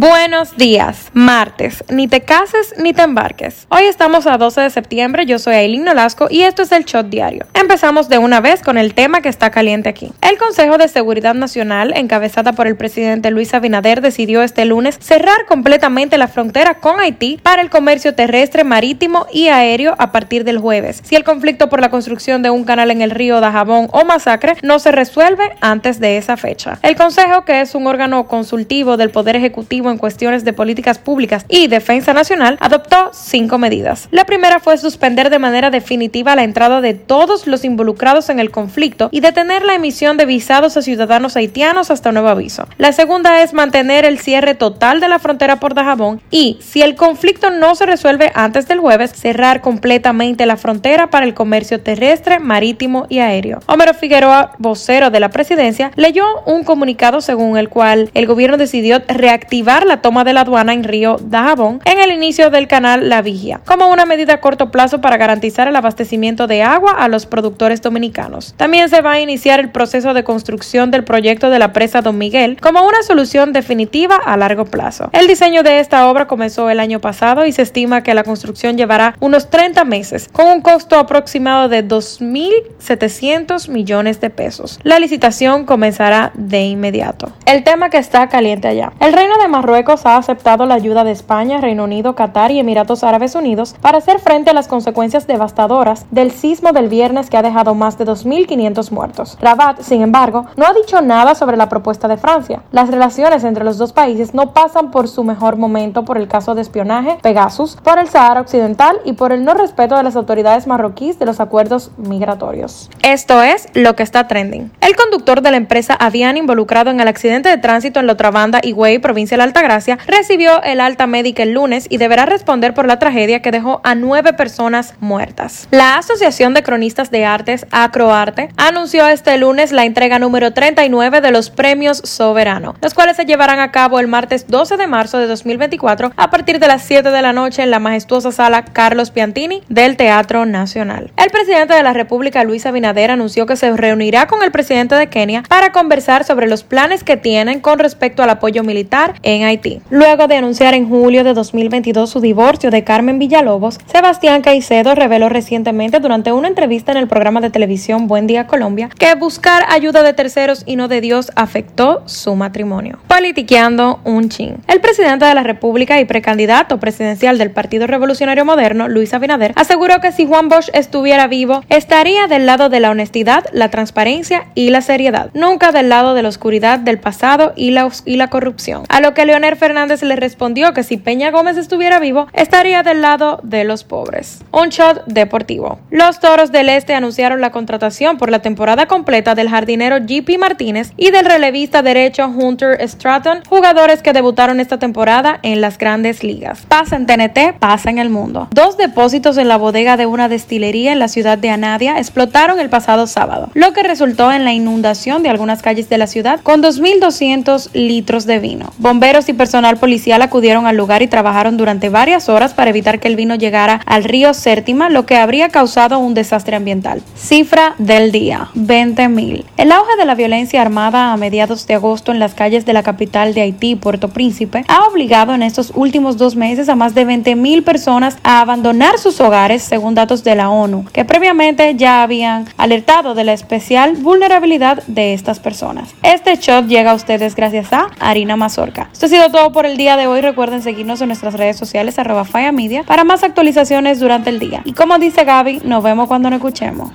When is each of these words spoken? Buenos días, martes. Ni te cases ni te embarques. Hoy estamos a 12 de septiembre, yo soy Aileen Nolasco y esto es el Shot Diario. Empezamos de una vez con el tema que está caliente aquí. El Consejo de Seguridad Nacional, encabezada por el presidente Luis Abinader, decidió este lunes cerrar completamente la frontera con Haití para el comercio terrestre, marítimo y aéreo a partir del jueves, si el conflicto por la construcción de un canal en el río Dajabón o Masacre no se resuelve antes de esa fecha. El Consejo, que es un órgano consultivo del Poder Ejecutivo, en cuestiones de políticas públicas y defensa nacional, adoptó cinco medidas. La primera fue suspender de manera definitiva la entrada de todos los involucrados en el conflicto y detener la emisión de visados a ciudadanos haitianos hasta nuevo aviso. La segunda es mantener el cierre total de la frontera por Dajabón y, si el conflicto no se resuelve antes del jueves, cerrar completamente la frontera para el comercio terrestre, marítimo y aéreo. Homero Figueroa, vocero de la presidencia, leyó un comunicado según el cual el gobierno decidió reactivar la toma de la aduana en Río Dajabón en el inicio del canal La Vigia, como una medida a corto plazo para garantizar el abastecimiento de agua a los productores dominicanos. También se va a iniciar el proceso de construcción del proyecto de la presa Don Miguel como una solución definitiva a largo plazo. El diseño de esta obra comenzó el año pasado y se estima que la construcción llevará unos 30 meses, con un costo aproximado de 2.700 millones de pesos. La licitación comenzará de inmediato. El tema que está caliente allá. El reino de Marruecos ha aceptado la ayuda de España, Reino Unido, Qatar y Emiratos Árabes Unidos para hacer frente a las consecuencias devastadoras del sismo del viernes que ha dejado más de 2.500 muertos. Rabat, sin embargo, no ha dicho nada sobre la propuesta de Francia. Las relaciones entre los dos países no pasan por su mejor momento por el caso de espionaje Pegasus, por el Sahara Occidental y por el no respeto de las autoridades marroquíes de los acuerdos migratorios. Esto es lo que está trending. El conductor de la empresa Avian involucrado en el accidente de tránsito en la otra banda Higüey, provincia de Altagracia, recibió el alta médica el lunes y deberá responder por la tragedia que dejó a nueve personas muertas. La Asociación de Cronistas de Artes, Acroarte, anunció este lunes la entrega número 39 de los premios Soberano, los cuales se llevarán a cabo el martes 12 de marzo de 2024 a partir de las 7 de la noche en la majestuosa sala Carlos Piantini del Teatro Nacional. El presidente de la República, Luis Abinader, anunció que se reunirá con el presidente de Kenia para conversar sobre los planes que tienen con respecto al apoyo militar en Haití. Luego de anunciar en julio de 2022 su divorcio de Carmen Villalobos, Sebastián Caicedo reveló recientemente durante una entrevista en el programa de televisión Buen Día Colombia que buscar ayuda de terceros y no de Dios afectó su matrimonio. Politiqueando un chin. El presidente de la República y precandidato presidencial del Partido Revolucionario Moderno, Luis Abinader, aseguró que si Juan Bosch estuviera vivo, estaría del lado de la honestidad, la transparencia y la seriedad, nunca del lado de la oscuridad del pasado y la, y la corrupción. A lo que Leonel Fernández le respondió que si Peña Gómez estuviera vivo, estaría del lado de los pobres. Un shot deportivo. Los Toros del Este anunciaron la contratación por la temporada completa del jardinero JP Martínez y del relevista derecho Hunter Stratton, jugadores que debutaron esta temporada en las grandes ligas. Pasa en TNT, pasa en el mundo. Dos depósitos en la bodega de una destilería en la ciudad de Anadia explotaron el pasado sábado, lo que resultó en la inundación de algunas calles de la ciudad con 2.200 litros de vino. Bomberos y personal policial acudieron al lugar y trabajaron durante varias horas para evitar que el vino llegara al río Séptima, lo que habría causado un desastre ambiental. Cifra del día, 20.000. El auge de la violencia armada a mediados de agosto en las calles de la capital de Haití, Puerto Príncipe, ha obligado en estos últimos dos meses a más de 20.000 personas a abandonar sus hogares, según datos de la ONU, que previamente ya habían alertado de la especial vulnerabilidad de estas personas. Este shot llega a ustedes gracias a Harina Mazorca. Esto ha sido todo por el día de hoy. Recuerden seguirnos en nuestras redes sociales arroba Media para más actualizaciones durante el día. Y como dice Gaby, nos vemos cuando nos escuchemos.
Buenos 0.00 0.56
días, 0.56 1.10
martes. 1.12 1.82
Ni 1.88 2.06
te 2.06 2.20
cases 2.20 2.72
ni 2.78 2.92
te 2.92 3.02
embarques. 3.02 3.66
Hoy 3.68 3.82
estamos 3.82 4.28
a 4.28 4.38
12 4.38 4.60
de 4.60 4.70
septiembre, 4.70 5.26
yo 5.26 5.40
soy 5.40 5.56
Aileen 5.56 5.82
Nolasco 5.82 6.28
y 6.30 6.42
esto 6.42 6.62
es 6.62 6.70
el 6.70 6.84
Shot 6.84 7.08
Diario. 7.08 7.46
Empezamos 7.52 8.08
de 8.08 8.18
una 8.18 8.40
vez 8.40 8.62
con 8.62 8.78
el 8.78 8.94
tema 8.94 9.22
que 9.22 9.28
está 9.28 9.50
caliente 9.50 9.88
aquí. 9.88 10.12
El 10.20 10.38
Consejo 10.38 10.78
de 10.78 10.86
Seguridad 10.86 11.34
Nacional, 11.34 11.92
encabezada 11.96 12.52
por 12.52 12.68
el 12.68 12.76
presidente 12.76 13.32
Luis 13.32 13.52
Abinader, 13.54 14.00
decidió 14.00 14.44
este 14.44 14.64
lunes 14.66 14.96
cerrar 15.00 15.46
completamente 15.48 16.16
la 16.16 16.28
frontera 16.28 16.74
con 16.74 17.00
Haití 17.00 17.40
para 17.42 17.60
el 17.60 17.68
comercio 17.68 18.14
terrestre, 18.14 18.62
marítimo 18.62 19.26
y 19.32 19.48
aéreo 19.48 19.96
a 19.98 20.12
partir 20.12 20.44
del 20.44 20.58
jueves, 20.58 21.02
si 21.02 21.16
el 21.16 21.24
conflicto 21.24 21.68
por 21.68 21.80
la 21.80 21.90
construcción 21.90 22.44
de 22.44 22.50
un 22.50 22.62
canal 22.62 22.92
en 22.92 23.02
el 23.02 23.10
río 23.10 23.40
Dajabón 23.40 23.88
o 23.90 24.04
Masacre 24.04 24.54
no 24.62 24.78
se 24.78 24.92
resuelve 24.92 25.56
antes 25.60 25.98
de 25.98 26.18
esa 26.18 26.36
fecha. 26.36 26.78
El 26.82 26.94
Consejo, 26.94 27.44
que 27.44 27.62
es 27.62 27.74
un 27.74 27.88
órgano 27.88 28.28
consultivo 28.28 28.96
del 28.96 29.10
Poder 29.10 29.34
Ejecutivo, 29.34 29.87
en 29.90 29.98
cuestiones 29.98 30.44
de 30.44 30.52
políticas 30.52 30.98
públicas 30.98 31.44
y 31.48 31.66
defensa 31.66 32.12
nacional, 32.12 32.56
adoptó 32.60 33.10
cinco 33.12 33.58
medidas. 33.58 34.08
La 34.10 34.24
primera 34.24 34.60
fue 34.60 34.78
suspender 34.78 35.30
de 35.30 35.38
manera 35.38 35.70
definitiva 35.70 36.36
la 36.36 36.44
entrada 36.44 36.80
de 36.80 36.94
todos 36.94 37.46
los 37.46 37.64
involucrados 37.64 38.28
en 38.28 38.38
el 38.38 38.50
conflicto 38.50 39.08
y 39.10 39.20
detener 39.20 39.62
la 39.64 39.74
emisión 39.74 40.16
de 40.16 40.26
visados 40.26 40.76
a 40.76 40.82
ciudadanos 40.82 41.36
haitianos 41.36 41.90
hasta 41.90 42.12
nuevo 42.12 42.28
aviso. 42.28 42.66
La 42.78 42.92
segunda 42.92 43.42
es 43.42 43.52
mantener 43.52 44.04
el 44.04 44.18
cierre 44.18 44.54
total 44.54 45.00
de 45.00 45.08
la 45.08 45.18
frontera 45.18 45.60
por 45.60 45.74
Dajabón 45.74 46.20
y, 46.30 46.58
si 46.60 46.82
el 46.82 46.94
conflicto 46.94 47.50
no 47.50 47.74
se 47.74 47.86
resuelve 47.86 48.30
antes 48.34 48.68
del 48.68 48.80
jueves, 48.80 49.12
cerrar 49.12 49.60
completamente 49.60 50.46
la 50.46 50.56
frontera 50.56 51.10
para 51.10 51.26
el 51.26 51.34
comercio 51.34 51.80
terrestre, 51.80 52.38
marítimo 52.38 53.06
y 53.08 53.18
aéreo. 53.18 53.60
Homero 53.66 53.94
Figueroa, 53.94 54.52
vocero 54.58 55.10
de 55.10 55.20
la 55.20 55.30
presidencia, 55.30 55.92
leyó 55.96 56.24
un 56.46 56.64
comunicado 56.64 57.20
según 57.20 57.58
el 57.58 57.68
cual 57.68 58.10
el 58.14 58.26
gobierno 58.26 58.56
decidió 58.56 59.02
reactivar 59.08 59.77
la 59.86 60.02
toma 60.02 60.24
de 60.24 60.32
la 60.32 60.40
aduana 60.40 60.72
en 60.72 60.84
Río 60.84 61.16
Dajabón 61.20 61.80
en 61.84 61.98
el 61.98 62.12
inicio 62.12 62.50
del 62.50 62.68
canal 62.68 63.08
La 63.08 63.22
Vigia, 63.22 63.60
como 63.64 63.88
una 63.88 64.04
medida 64.04 64.34
a 64.34 64.40
corto 64.40 64.70
plazo 64.70 65.00
para 65.00 65.16
garantizar 65.16 65.68
el 65.68 65.76
abastecimiento 65.76 66.46
de 66.46 66.62
agua 66.62 66.92
a 66.98 67.08
los 67.08 67.26
productores 67.26 67.80
dominicanos. 67.80 68.54
También 68.56 68.88
se 68.88 69.00
va 69.00 69.12
a 69.12 69.20
iniciar 69.20 69.60
el 69.60 69.70
proceso 69.70 70.14
de 70.14 70.24
construcción 70.24 70.90
del 70.90 71.04
proyecto 71.04 71.50
de 71.50 71.58
la 71.58 71.72
presa 71.72 72.02
Don 72.02 72.18
Miguel 72.18 72.58
como 72.60 72.82
una 72.86 73.02
solución 73.02 73.52
definitiva 73.52 74.16
a 74.16 74.36
largo 74.36 74.64
plazo. 74.64 75.10
El 75.12 75.26
diseño 75.26 75.62
de 75.62 75.80
esta 75.80 76.08
obra 76.08 76.26
comenzó 76.26 76.68
el 76.70 76.80
año 76.80 77.00
pasado 77.00 77.46
y 77.46 77.52
se 77.52 77.62
estima 77.62 78.02
que 78.02 78.14
la 78.14 78.24
construcción 78.24 78.76
llevará 78.76 79.14
unos 79.20 79.50
30 79.50 79.84
meses, 79.84 80.28
con 80.32 80.46
un 80.48 80.60
costo 80.60 80.98
aproximado 80.98 81.68
de 81.68 81.86
2.700 81.86 83.68
millones 83.68 84.20
de 84.20 84.30
pesos. 84.30 84.80
La 84.82 84.98
licitación 84.98 85.64
comenzará 85.64 86.32
de 86.34 86.62
inmediato. 86.62 87.32
El 87.46 87.64
tema 87.64 87.90
que 87.90 87.98
está 87.98 88.28
caliente 88.28 88.68
allá. 88.68 88.92
El 89.00 89.12
reino 89.12 89.38
de 89.38 89.48
Marruecos 89.48 89.67
ha 89.74 90.16
aceptado 90.16 90.66
la 90.66 90.74
ayuda 90.74 91.04
de 91.04 91.10
España, 91.10 91.60
Reino 91.60 91.84
Unido, 91.84 92.14
Qatar 92.14 92.50
y 92.50 92.58
Emiratos 92.58 93.04
Árabes 93.04 93.34
Unidos 93.34 93.74
para 93.80 93.98
hacer 93.98 94.18
frente 94.18 94.50
a 94.50 94.54
las 94.54 94.66
consecuencias 94.66 95.26
devastadoras 95.26 96.06
del 96.10 96.30
sismo 96.30 96.72
del 96.72 96.88
viernes 96.88 97.28
que 97.28 97.36
ha 97.36 97.42
dejado 97.42 97.74
más 97.74 97.98
de 97.98 98.06
2.500 98.06 98.90
muertos. 98.90 99.38
Rabat, 99.40 99.80
sin 99.82 100.02
embargo, 100.02 100.46
no 100.56 100.66
ha 100.66 100.72
dicho 100.72 101.00
nada 101.02 101.34
sobre 101.34 101.56
la 101.56 101.68
propuesta 101.68 102.08
de 102.08 102.16
Francia. 102.16 102.62
Las 102.72 102.90
relaciones 102.90 103.44
entre 103.44 103.64
los 103.64 103.78
dos 103.78 103.92
países 103.92 104.34
no 104.34 104.52
pasan 104.52 104.90
por 104.90 105.08
su 105.08 105.22
mejor 105.22 105.56
momento 105.56 106.04
por 106.04 106.16
el 106.16 106.28
caso 106.28 106.54
de 106.54 106.62
espionaje 106.62 107.18
Pegasus, 107.22 107.76
por 107.76 107.98
el 107.98 108.08
Sahara 108.08 108.40
Occidental 108.40 108.98
y 109.04 109.12
por 109.12 109.32
el 109.32 109.44
no 109.44 109.54
respeto 109.54 109.96
de 109.96 110.02
las 110.02 110.16
autoridades 110.16 110.66
marroquíes 110.66 111.18
de 111.18 111.26
los 111.26 111.40
acuerdos 111.40 111.90
migratorios. 111.96 112.90
Esto 113.02 113.42
es 113.42 113.68
lo 113.74 113.96
que 113.96 114.02
está 114.02 114.28
trending. 114.28 114.70
El 114.80 114.96
conductor 114.96 115.42
de 115.42 115.50
la 115.50 115.56
empresa 115.56 115.94
Avian 115.94 116.36
involucrado 116.36 116.90
en 116.90 117.00
el 117.00 117.08
accidente 117.08 117.48
de 117.48 117.58
tránsito 117.58 118.00
en 118.00 118.06
la 118.06 118.14
otra 118.14 118.30
banda 118.30 118.60
Higüey, 118.62 118.98
provincia 118.98 119.36
de 119.36 119.42
Altagracia, 119.58 119.98
recibió 120.06 120.62
el 120.62 120.80
alta 120.80 121.08
médica 121.08 121.42
el 121.42 121.52
lunes 121.52 121.86
y 121.90 121.96
deberá 121.96 122.26
responder 122.26 122.74
por 122.74 122.86
la 122.86 123.00
tragedia 123.00 123.42
que 123.42 123.50
dejó 123.50 123.80
a 123.82 123.96
nueve 123.96 124.32
personas 124.32 124.94
muertas. 125.00 125.66
La 125.72 125.96
Asociación 125.96 126.54
de 126.54 126.62
Cronistas 126.62 127.10
de 127.10 127.24
Artes, 127.24 127.66
Acroarte, 127.72 128.50
anunció 128.56 129.08
este 129.08 129.36
lunes 129.36 129.72
la 129.72 129.84
entrega 129.84 130.20
número 130.20 130.52
39 130.52 131.20
de 131.20 131.32
los 131.32 131.50
premios 131.50 131.98
Soberano, 132.04 132.76
los 132.80 132.94
cuales 132.94 133.16
se 133.16 133.24
llevarán 133.24 133.58
a 133.58 133.72
cabo 133.72 133.98
el 133.98 134.06
martes 134.06 134.46
12 134.46 134.76
de 134.76 134.86
marzo 134.86 135.18
de 135.18 135.26
2024 135.26 136.12
a 136.16 136.30
partir 136.30 136.60
de 136.60 136.68
las 136.68 136.82
7 136.84 137.10
de 137.10 137.22
la 137.22 137.32
noche 137.32 137.64
en 137.64 137.72
la 137.72 137.80
majestuosa 137.80 138.30
sala 138.30 138.64
Carlos 138.64 139.10
Piantini 139.10 139.64
del 139.68 139.96
Teatro 139.96 140.46
Nacional. 140.46 141.10
El 141.16 141.30
presidente 141.30 141.74
de 141.74 141.82
la 141.82 141.94
República, 141.94 142.44
Luis 142.44 142.64
Abinader, 142.64 143.10
anunció 143.10 143.46
que 143.46 143.56
se 143.56 143.76
reunirá 143.76 144.28
con 144.28 144.44
el 144.44 144.52
presidente 144.52 144.94
de 144.94 145.08
Kenia 145.08 145.42
para 145.48 145.72
conversar 145.72 146.22
sobre 146.22 146.46
los 146.46 146.62
planes 146.62 147.02
que 147.02 147.16
tienen 147.16 147.58
con 147.58 147.80
respecto 147.80 148.22
al 148.22 148.30
apoyo 148.30 148.62
militar 148.62 149.14
en 149.22 149.37
Haití. 149.44 149.80
Luego 149.90 150.26
de 150.26 150.36
anunciar 150.36 150.74
en 150.74 150.88
julio 150.88 151.24
de 151.24 151.34
2022 151.34 152.10
su 152.10 152.20
divorcio 152.20 152.70
de 152.70 152.84
Carmen 152.84 153.18
Villalobos, 153.18 153.78
Sebastián 153.86 154.42
Caicedo 154.42 154.94
reveló 154.94 155.28
recientemente 155.28 156.00
durante 156.00 156.32
una 156.32 156.48
entrevista 156.48 156.92
en 156.92 156.98
el 156.98 157.08
programa 157.08 157.40
de 157.40 157.50
televisión 157.50 158.06
Buen 158.06 158.26
Día 158.26 158.46
Colombia 158.46 158.90
que 158.98 159.14
buscar 159.14 159.64
ayuda 159.68 160.02
de 160.02 160.12
terceros 160.12 160.62
y 160.66 160.76
no 160.76 160.88
de 160.88 161.00
Dios 161.00 161.30
afectó 161.36 162.02
su 162.06 162.34
matrimonio. 162.34 162.98
Politiqueando 163.08 164.00
un 164.04 164.28
chin. 164.28 164.56
El 164.66 164.80
presidente 164.80 165.24
de 165.24 165.34
la 165.34 165.42
República 165.42 166.00
y 166.00 166.04
precandidato 166.04 166.78
presidencial 166.78 167.38
del 167.38 167.50
Partido 167.50 167.86
Revolucionario 167.86 168.44
Moderno, 168.44 168.88
Luis 168.88 169.14
Abinader, 169.14 169.52
aseguró 169.56 170.00
que 170.00 170.12
si 170.12 170.26
Juan 170.26 170.48
Bosch 170.48 170.70
estuviera 170.72 171.26
vivo, 171.26 171.62
estaría 171.68 172.26
del 172.26 172.46
lado 172.46 172.68
de 172.68 172.80
la 172.80 172.90
honestidad, 172.90 173.44
la 173.52 173.70
transparencia 173.70 174.46
y 174.54 174.70
la 174.70 174.80
seriedad, 174.80 175.30
nunca 175.34 175.72
del 175.72 175.88
lado 175.88 176.14
de 176.14 176.22
la 176.22 176.28
oscuridad 176.28 176.78
del 176.78 176.98
pasado 176.98 177.52
y 177.56 177.70
la, 177.70 177.88
y 178.04 178.16
la 178.16 178.28
corrupción. 178.28 178.84
A 178.88 179.00
lo 179.00 179.14
que 179.14 179.24
Leonel 179.28 179.56
Fernández 179.56 180.02
le 180.02 180.16
respondió 180.16 180.72
que 180.72 180.82
si 180.82 180.96
Peña 180.96 181.30
Gómez 181.30 181.58
estuviera 181.58 181.98
vivo, 181.98 182.28
estaría 182.32 182.82
del 182.82 183.02
lado 183.02 183.40
de 183.42 183.64
los 183.64 183.84
pobres. 183.84 184.42
Un 184.52 184.70
shot 184.70 185.04
deportivo. 185.04 185.80
Los 185.90 186.18
Toros 186.18 186.50
del 186.50 186.70
Este 186.70 186.94
anunciaron 186.94 187.42
la 187.42 187.52
contratación 187.52 188.16
por 188.16 188.30
la 188.30 188.40
temporada 188.40 188.86
completa 188.86 189.34
del 189.34 189.50
jardinero 189.50 189.98
JP 189.98 190.38
Martínez 190.38 190.92
y 190.96 191.10
del 191.10 191.26
relevista 191.26 191.82
derecho 191.82 192.26
Hunter 192.26 192.80
Stratton, 192.88 193.42
jugadores 193.46 194.00
que 194.00 194.14
debutaron 194.14 194.60
esta 194.60 194.78
temporada 194.78 195.40
en 195.42 195.60
las 195.60 195.76
grandes 195.76 196.24
ligas. 196.24 196.64
Pasa 196.66 196.96
en 196.96 197.04
TNT, 197.04 197.58
pasa 197.58 197.90
en 197.90 197.98
el 197.98 198.08
mundo. 198.08 198.48
Dos 198.52 198.78
depósitos 198.78 199.36
en 199.36 199.48
la 199.48 199.58
bodega 199.58 199.98
de 199.98 200.06
una 200.06 200.30
destilería 200.30 200.92
en 200.92 201.00
la 201.00 201.08
ciudad 201.08 201.36
de 201.36 201.50
Anadia 201.50 201.98
explotaron 201.98 202.60
el 202.60 202.70
pasado 202.70 203.06
sábado, 203.06 203.50
lo 203.52 203.74
que 203.74 203.82
resultó 203.82 204.32
en 204.32 204.44
la 204.44 204.54
inundación 204.54 205.22
de 205.22 205.28
algunas 205.28 205.60
calles 205.60 205.90
de 205.90 205.98
la 205.98 206.06
ciudad 206.06 206.40
con 206.42 206.62
2.200 206.62 207.74
litros 207.74 208.24
de 208.24 208.38
vino. 208.38 208.72
Bomberos 208.78 209.17
y 209.26 209.32
personal 209.32 209.78
policial 209.78 210.20
acudieron 210.20 210.66
al 210.66 210.76
lugar 210.76 211.00
y 211.00 211.06
trabajaron 211.08 211.56
durante 211.56 211.88
varias 211.88 212.28
horas 212.28 212.52
para 212.52 212.68
evitar 212.70 213.00
que 213.00 213.08
el 213.08 213.16
vino 213.16 213.34
llegara 213.36 213.80
al 213.86 214.04
río 214.04 214.34
Séptima, 214.34 214.90
lo 214.90 215.06
que 215.06 215.16
habría 215.16 215.48
causado 215.48 215.98
un 215.98 216.12
desastre 216.12 216.56
ambiental. 216.56 217.02
Cifra 217.16 217.74
del 217.78 218.12
día, 218.12 218.50
20.000. 218.54 219.44
El 219.56 219.72
auge 219.72 219.96
de 219.96 220.04
la 220.04 220.14
violencia 220.14 220.60
armada 220.60 221.12
a 221.12 221.16
mediados 221.16 221.66
de 221.66 221.74
agosto 221.74 222.12
en 222.12 222.18
las 222.18 222.34
calles 222.34 222.66
de 222.66 222.74
la 222.74 222.82
capital 222.82 223.32
de 223.32 223.40
Haití, 223.40 223.76
Puerto 223.76 224.08
Príncipe, 224.08 224.64
ha 224.68 224.86
obligado 224.86 225.34
en 225.34 225.42
estos 225.42 225.72
últimos 225.74 226.18
dos 226.18 226.36
meses 226.36 226.68
a 226.68 226.76
más 226.76 226.94
de 226.94 227.06
20.000 227.06 227.64
personas 227.64 228.18
a 228.22 228.40
abandonar 228.40 228.98
sus 228.98 229.20
hogares, 229.20 229.62
según 229.62 229.94
datos 229.94 230.22
de 230.24 230.34
la 230.34 230.50
ONU, 230.50 230.84
que 230.92 231.04
previamente 231.04 231.74
ya 231.74 232.02
habían 232.02 232.46
alertado 232.58 233.14
de 233.14 233.24
la 233.24 233.32
especial 233.32 233.94
vulnerabilidad 233.94 234.82
de 234.86 235.14
estas 235.14 235.38
personas. 235.40 235.88
Este 236.02 236.36
shot 236.36 236.66
llega 236.66 236.92
a 236.92 236.94
ustedes 236.94 237.34
gracias 237.34 237.72
a 237.72 237.88
Harina 237.98 238.36
Mazorca. 238.36 238.90
Esto 238.92 239.07
ha 239.08 239.10
sido 239.10 239.30
todo 239.30 239.52
por 239.52 239.64
el 239.64 239.78
día 239.78 239.96
de 239.96 240.06
hoy. 240.06 240.20
Recuerden 240.20 240.62
seguirnos 240.62 241.00
en 241.00 241.08
nuestras 241.08 241.32
redes 241.32 241.56
sociales 241.56 241.98
arroba 241.98 242.26
Media 242.52 242.82
para 242.82 243.04
más 243.04 243.22
actualizaciones 243.22 244.00
durante 244.00 244.28
el 244.28 244.38
día. 244.38 244.60
Y 244.66 244.72
como 244.72 244.98
dice 244.98 245.24
Gaby, 245.24 245.62
nos 245.64 245.82
vemos 245.82 246.08
cuando 246.08 246.28
nos 246.28 246.36
escuchemos. 246.36 246.90